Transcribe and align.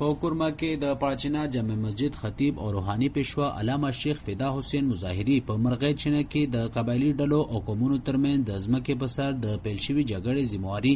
پوکرما 0.00 0.46
کې 0.60 0.80
د 0.80 0.96
پاچنا 1.02 1.42
جمع 1.52 1.74
مسجد 1.82 2.16
خطیب 2.22 2.58
او 2.62 2.72
روحانی 2.72 3.08
پیشوا 3.12 3.46
علامه 3.60 3.90
شیخ 3.98 4.18
فدا 4.24 4.48
حسین 4.56 4.88
مظاهری 4.88 5.36
په 5.50 5.60
مرغې 5.66 5.92
چنه 6.02 6.24
کې 6.32 6.42
د 6.56 6.66
قبایلی 6.74 7.08
ډلو 7.20 7.38
او 7.52 7.62
قومونو 7.68 7.96
ترمن 8.08 8.42
د 8.48 8.58
ځمکې 8.64 9.00
په 9.02 9.12
سر 9.14 9.30
د 9.44 9.54
پیلشوي 9.66 10.04
جګړې 10.10 10.42
ذمہواری 10.50 10.94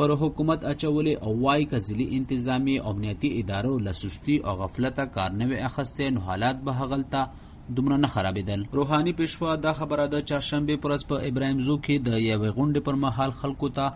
پر 0.00 0.14
حکومت 0.22 0.66
اچولې 0.72 1.14
او 1.28 1.36
وای 1.44 1.68
کزلی 1.74 2.06
انتظامی 2.16 2.76
او 2.80 2.90
امنیتی 2.94 3.30
ادارو 3.42 3.72
لسستی 3.88 4.38
او 4.46 4.54
غفلت 4.62 4.98
کارنوي 5.18 5.60
اخسته 5.68 6.10
نو 6.16 6.24
حالات 6.30 6.64
به 6.70 6.78
هغلتا 6.80 7.22
دومره 7.76 7.96
نه 7.96 8.10
خرابېدل 8.16 8.64
روحانی 8.80 9.12
پیشوا 9.20 9.54
دا 9.68 9.76
خبره 9.82 10.08
د 10.16 10.26
چهارشنبه 10.32 10.82
پرس 10.86 11.06
په 11.12 11.30
ابراهیم 11.30 11.62
زو 11.68 11.78
کې 11.84 11.96
د 12.10 12.18
یوې 12.24 12.50
غونډې 12.56 12.80
پر 12.90 13.00
مهال 13.06 13.36
خلکو 13.44 13.72
ته 13.78 13.86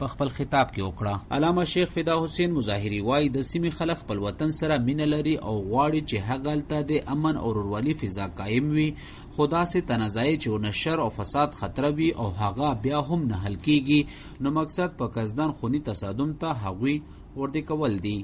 په 0.00 0.06
خپل 0.12 0.28
خطاب 0.36 0.72
کې 0.74 0.82
وکړه. 0.86 1.14
علامه 1.36 1.64
شیخ 1.72 1.92
فدا 1.96 2.16
حسین 2.24 2.52
مظاهری 2.58 3.00
وای 3.08 3.28
د 3.36 3.46
سیمې 3.50 3.70
خلک 3.78 4.02
خپل 4.02 4.18
وطن 4.26 4.50
سره 4.58 4.78
مینه 4.88 5.06
لري 5.14 5.34
او 5.36 5.54
غواړي 5.70 6.00
چې 6.08 6.16
هغه 6.28 6.54
لته 6.60 6.82
د 6.90 6.92
امن 7.14 7.40
او 7.42 7.48
ورورولي 7.48 7.94
فضا 8.02 8.26
قائم 8.40 8.70
وي. 8.76 8.88
خدا 9.36 9.64
سے 9.72 9.80
تنازعي 9.90 10.36
چې 10.38 10.48
نشر 10.68 11.04
او 11.06 11.08
فساد 11.18 11.58
خطر 11.60 11.90
وي 12.00 12.10
او 12.12 12.30
هغه 12.42 12.72
بیا 12.86 13.02
هم 13.10 13.20
نه 13.32 13.42
حل 13.44 13.56
کیږي. 13.66 14.00
نو 14.40 14.56
مقصد 14.60 14.96
په 15.02 15.14
کزدان 15.18 15.52
خونی 15.60 15.84
تصادم 15.90 16.32
ته 16.44 16.48
هغوی 16.64 16.96
ورته 17.36 17.60
کول 17.72 18.00
دي. 18.08 18.18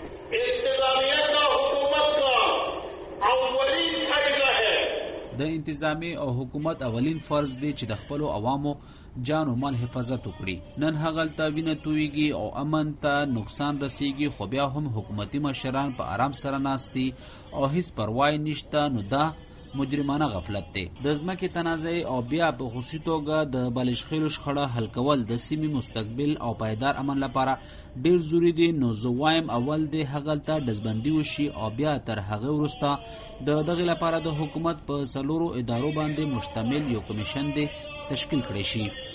د 5.40 5.52
انتظامی 5.56 6.12
او 6.22 6.28
حکومت 6.38 6.82
اولین 6.88 7.20
فرض 7.28 7.52
دی 7.62 7.70
چې 7.78 7.84
د 7.90 8.00
خپل 8.00 8.24
عوامو 8.38 8.72
جان 9.28 9.52
او 9.52 9.54
مال 9.62 9.78
حفاظت 9.82 10.26
وکړي. 10.28 10.56
نن 10.82 10.98
هغه 11.04 11.24
تا 11.38 11.46
وینه 11.54 11.74
تویږي 11.84 12.28
او 12.40 12.46
امن 12.64 12.92
ته 13.04 13.14
نقصان 13.36 13.80
رسیږي، 13.84 14.28
خو 14.36 14.50
بیا 14.54 14.66
هم 14.74 14.92
حکومتي 14.96 15.38
مشران 15.46 15.94
په 16.00 16.16
آرام 16.16 16.36
سره 16.42 16.58
ناشتي 16.68 17.06
او 17.56 17.62
هیڅ 17.74 17.88
پروايي 18.00 18.42
نشته. 18.48 18.84
نو 18.96 19.06
دا 19.14 19.24
مجرمانه 19.80 20.26
غفلت 20.34 20.66
دی. 20.74 20.84
د 21.04 21.14
ځمکې 21.20 21.48
تنازع 21.56 21.94
او 22.14 22.16
بیا 22.32 22.48
په 22.58 22.72
خصوصي 22.72 23.00
توګه 23.08 23.36
د 23.54 23.70
بلشخیلو 23.78 24.32
شخړه 24.36 24.64
حل 24.74 24.86
کول 24.96 25.24
د 25.30 25.40
سیمې 25.46 25.68
مستقبل 25.76 26.36
او 26.48 26.50
پایدار 26.64 27.00
امن 27.04 27.22
لپاره 27.26 27.58
ډیر 28.08 28.18
ضروری 28.30 28.52
دی 28.58 28.68
نو 28.80 28.92
زه 29.04 29.14
وایم 29.22 29.54
اول 29.58 29.86
دی 29.94 30.02
هغلته 30.14 30.58
ډزبندي 30.66 31.14
وشي 31.18 31.46
او 31.60 31.70
بیا 31.78 31.94
تر 32.10 32.24
هغه 32.32 32.58
وروسته 32.58 32.88
د 33.46 33.64
دغې 33.68 33.84
لپاره 33.92 34.18
د 34.26 34.36
حکومت 34.42 34.84
په 34.90 35.06
څلورو 35.14 35.54
ادارو 35.62 35.94
باندې 35.98 36.34
مشتمل 36.36 36.92
یو 36.96 37.06
کمیشن 37.08 37.56
دی 37.56 37.66
تشکیل 38.10 38.46
کړی 38.48 38.64
شي. 38.74 39.11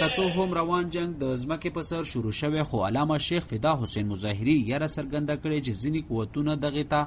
کڅو 0.00 0.24
هم 0.34 0.54
روان 0.56 0.90
جنگ 0.94 1.14
د 1.20 1.30
ځمکې 1.42 1.70
په 1.76 1.82
سر 1.86 2.04
شروع 2.08 2.32
شوه 2.40 2.64
خو 2.72 2.82
علامه 2.88 3.16
شیخ 3.28 3.46
فدا 3.52 3.70
حسین 3.80 4.06
مظاهری 4.10 4.54
یاره 4.68 4.88
سرګنده 4.94 5.36
کړي 5.42 5.58
چې 5.66 5.72
ځینی 5.80 6.02
قوتونه 6.10 6.54
دغه 6.64 6.84
ته 6.92 7.00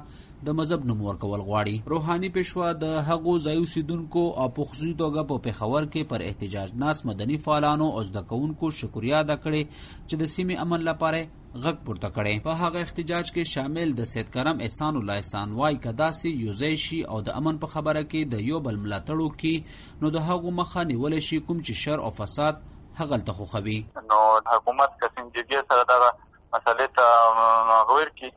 د 0.48 0.56
مذهب 0.58 0.84
نوم 0.90 1.00
ورکول 1.04 1.44
غواړي. 1.46 1.92
روحانی 1.92 2.28
پیشوا 2.34 2.72
د 2.80 2.98
هغو 3.10 3.36
ځایو 3.46 3.70
سیدونکو 3.74 4.24
او 4.42 4.48
په 4.58 4.68
خصوصي 4.72 4.90
توګه 5.02 5.24
په 5.30 5.44
پیښور 5.46 5.86
کې 5.92 6.10
پر 6.10 6.24
احتجاج 6.26 6.74
ناس 6.82 7.00
مدني 7.10 7.38
فعالانو 7.46 7.86
او 8.00 8.02
زدکونکو 8.08 8.70
شکریا 8.80 9.22
ادا 9.26 9.36
کړي 9.44 9.62
چې 10.08 10.14
د 10.24 10.30
سیمې 10.34 10.56
امن 10.64 10.84
لپاره 10.88 11.22
غږ 11.64 11.76
پورته 11.86 12.10
کړي 12.16 12.44
په 12.48 12.58
هغه 12.64 12.82
احتجاج 12.88 13.32
کې 13.34 13.52
شامل 13.54 13.94
د 14.02 14.10
سید 14.12 14.28
کرم، 14.34 14.60
احسان 14.66 15.00
الله 15.00 15.16
احسان 15.22 15.56
وای 15.62 15.80
کداسي 15.86 16.34
یوزیشي 16.42 17.00
او 17.14 17.22
د 17.30 17.40
امن 17.40 17.62
په 17.64 17.72
خبره 17.76 18.04
کې 18.10 18.36
د 18.36 18.44
یو 18.50 18.60
بل 18.68 18.76
ملاتړو 18.84 19.28
کې، 19.40 20.04
نو 20.04 20.12
د 20.18 20.28
هغو 20.28 20.54
مخه 20.60 20.86
نیول 20.92 21.18
شي 21.30 21.40
کوم 21.48 21.64
چې 21.66 21.82
شر 21.84 22.06
او 22.10 22.12
فساد 22.20 22.62
هغه 23.00 23.18
ته 23.26 23.32
خو 23.40 23.44
خوي 23.54 23.78
نو 24.12 24.20
حکومت 24.52 24.96
کسین 25.02 25.28
جدي 25.36 25.60
سره 25.72 25.84
دا 25.90 25.98
مسلې 26.54 26.88
ته 26.96 27.06
غویر 27.90 28.14
کی 28.20 28.30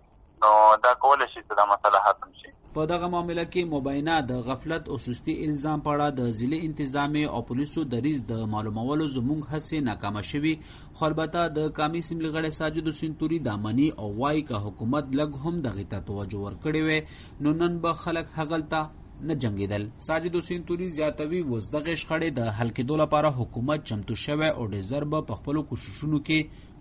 نو 0.43 0.51
دا 0.83 0.93
کول 1.05 1.19
شي 1.33 1.39
چې 1.39 1.57
دا 1.61 1.65
مسله 1.71 1.99
ختم 2.07 2.31
شي. 2.41 2.51
په 2.75 2.87
دغه 2.91 3.07
معاملې 3.11 3.45
کې 3.51 3.71
مبینه 3.73 4.15
د 4.29 4.39
غفلت 4.47 4.87
او 4.93 4.97
سستی 5.03 5.35
الزام 5.43 5.83
پړه 5.85 6.07
د 6.15 6.31
ضلع 6.39 6.59
انتظامی 6.63 7.23
او 7.35 7.39
پولیسو 7.51 7.83
دریز 7.93 8.17
د 8.31 8.41
معلومولو 8.55 9.07
زمونږ 9.13 9.41
هڅه 9.51 9.85
ناکامه 9.89 10.23
شوي 10.31 10.53
خو 10.99 11.05
البته 11.09 11.45
د 11.57 11.69
کامی 11.77 12.01
سیمل 12.09 12.27
غړي 12.35 12.51
ساجد 12.59 12.91
سنتوري 12.99 13.39
د 13.47 13.63
منی 13.67 13.87
او 14.03 14.09
وای 14.19 14.43
که 14.51 14.61
حکومت 14.65 15.15
لګ 15.21 15.45
هم 15.45 15.63
دغه 15.67 15.87
ته 15.95 16.05
توجه 16.11 16.43
ورکړي 16.45 16.81
وي 16.87 16.99
نو 17.47 17.55
نن 17.63 17.81
به 17.87 18.01
خلک 18.05 18.35
هغلته 18.39 18.85
نه 19.21 19.35
جنگیدل. 19.35 19.89
ساجد 20.07 20.35
حسین 20.35 20.63
توری 20.65 20.89
زیاتوی 20.89 21.41
وز 21.41 21.71
دغه 21.71 21.95
شخړې 21.95 22.29
د 22.37 22.39
حل 22.57 22.69
کېدو 22.69 22.95
لپاره 23.03 23.29
حکومت 23.39 23.83
چمتو 23.83 24.15
شوه 24.15 24.47
او 24.47 24.67
د 24.73 24.81
ضرب 24.89 25.15
په 25.27 25.35
خپل 25.39 25.61
کوششونو 25.69 26.19
کې 26.27 26.39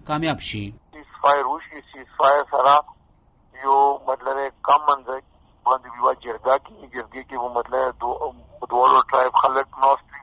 کامیاب 0.08 0.40
شي. 0.48 0.64
فایر 1.22 1.46
وشي 1.46 1.80
سی 1.92 2.04
فایر 2.16 2.44
سره 2.50 2.74
یو 3.64 3.76
مطلب 4.08 4.38
کم 4.68 4.80
منځ 4.88 5.06
باندې 5.66 5.88
ویوا 5.94 6.12
جرګه 6.24 6.56
کې 6.64 6.74
جرګه 6.94 7.22
کې 7.28 7.36
وو 7.38 7.48
مطلب 7.58 8.00
دو 8.00 8.10
دوه 8.70 9.02
ټرایب 9.10 9.34
خلک 9.42 9.78
نوستي 9.84 10.20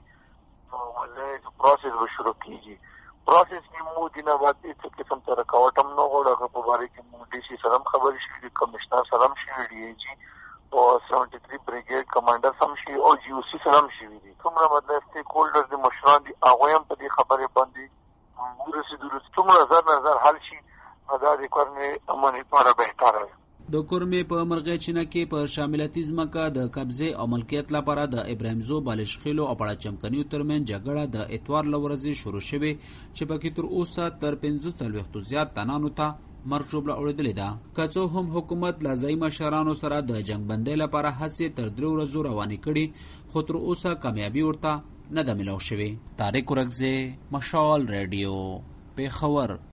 نو 0.71 0.77
مطلب 0.99 1.51
پروسس 1.59 1.93
به 1.99 2.07
شروع 2.15 2.35
کیږي. 2.43 2.75
پروسس 3.25 3.63
کې 3.71 3.81
مو 3.87 4.09
دینه 4.15 4.35
بعد 4.43 4.55
هیڅ 4.69 4.81
قسم 4.99 5.19
ته 5.25 5.31
رکاوټ 5.39 5.79
هم 5.79 5.89
نه 5.97 6.05
غوړه 6.11 6.51
په 6.55 6.61
باره 6.67 6.87
کې 6.93 7.01
مو 7.09 7.25
ډي 7.31 7.41
سي 7.47 7.55
سره 7.63 7.77
خبرې 7.91 8.19
شوې 8.25 8.49
کمشنر 8.59 9.03
سره 9.11 9.27
شوې 9.43 9.63
ډي 9.71 9.93
جی 10.01 10.13
او 10.73 10.99
73 11.09 11.50
کمانډر 12.15 12.53
سم 12.61 12.75
شي 12.83 12.93
او 13.07 13.15
جی 13.23 13.31
او 13.37 13.41
سی 13.49 13.57
سلام 13.65 13.89
شي 13.97 14.07
دي. 14.11 14.31
څومره 14.43 14.65
مطلب 14.75 15.03
سټیک 15.07 15.27
هولډرز 15.35 15.67
د 15.73 15.83
مشران 15.85 16.23
دي 16.27 16.33
هغه 16.47 16.71
هم 16.75 16.83
په 16.89 16.95
دې 17.01 17.09
خبره 17.17 17.51
باندې 17.57 17.83
ورسېدل 18.67 19.11
څومره 19.35 19.57
نظر 19.63 19.81
نظر 19.93 20.25
حل 20.25 20.41
شي 20.47 20.59
دا 21.21 21.31
د 21.41 21.43
کورنۍ 21.55 21.89
امنیت 22.13 22.45
لپاره 22.45 22.71
بهتره 22.81 23.23
د 23.73 23.83
کورمې 23.89 24.21
په 24.31 24.37
مرغې 24.49 24.75
چینه 24.83 25.03
کې 25.11 25.29
په 25.33 25.39
شاملتي 25.55 26.01
ځمکه 26.09 26.43
د 26.57 26.59
قبضه 26.75 27.09
او 27.19 27.25
ملکیت 27.33 27.67
لپاره 27.75 28.03
د 28.13 28.17
ابراهیم 28.33 28.61
زو 28.69 28.77
بالش 28.87 28.87
بالشخیلو 28.87 29.43
او 29.49 29.55
پړه 29.59 29.75
چمکنیو 29.83 30.29
ترمن 30.31 30.61
جګړه 30.71 31.03
د 31.15 31.17
اتوار 31.35 31.63
لورځي 31.73 32.13
شروع 32.21 32.43
شوه 32.49 32.71
چې 33.15 33.23
پکې 33.29 33.49
تر 33.57 33.65
اوسه 33.75 34.03
تر 34.21 34.33
15 34.43 34.97
وختو 34.97 35.23
زیات 35.29 35.53
تنانو 35.57 35.91
ته 35.99 36.07
مرګ 36.49 36.65
جوړه 36.73 36.93
اوریدلې 36.99 37.33
ده. 37.39 37.47
کڅو 37.77 38.03
هم 38.13 38.25
حکومت 38.35 38.75
لازمي 38.87 39.17
مشرانو 39.23 39.73
سره 39.81 39.97
د 40.09 40.11
جنگ 40.29 40.41
بندۍ 40.51 40.75
لپاره 40.83 41.09
هڅې 41.19 41.47
تر 41.57 41.67
درو 41.77 41.89
ورځو 41.95 42.19
روانې 42.29 42.57
کړي، 42.65 42.85
خو 43.31 43.39
تر 43.47 43.55
اوسه 43.67 43.89
کامیابی 44.03 44.43
ورته 44.45 44.71
نه 45.15 45.21
ده 45.27 45.33
ملو 45.39 45.57
شوې. 45.67 45.91
طارق 46.19 46.51
ورغزه 46.51 46.93
مشال 47.35 47.81
ریډیو 47.95 48.35
پیښور 48.97 49.49